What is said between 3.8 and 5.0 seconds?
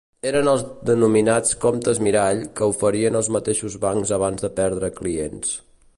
bancs abans de perdre